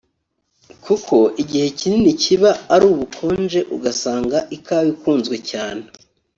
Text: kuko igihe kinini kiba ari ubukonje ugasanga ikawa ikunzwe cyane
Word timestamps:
kuko 0.85 1.15
igihe 1.41 1.67
kinini 1.79 2.11
kiba 2.21 2.51
ari 2.73 2.85
ubukonje 2.91 3.59
ugasanga 3.75 4.37
ikawa 4.55 4.85
ikunzwe 4.93 5.35
cyane 5.49 5.83